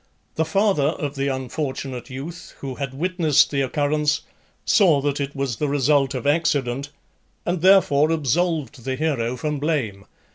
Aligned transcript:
The 0.33 0.45
father 0.45 0.85
of 0.87 1.13
the 1.13 1.27
unfortunate 1.27 2.09
youth, 2.09 2.55
who 2.57 2.73
had 2.73 2.95
witnessed 2.97 3.51
the 3.51 3.61
occurrence, 3.61 4.21
saw 4.65 4.99
that 5.01 5.21
it 5.21 5.35
was 5.35 5.57
the 5.57 5.69
result 5.69 6.15
of 6.15 6.25
accident, 6.25 6.89
and 7.45 7.61
therefore 7.61 8.09
absolved 8.09 8.83
the 8.83 8.95
hero 8.95 9.37
from 9.37 9.59
blame. 9.59 10.07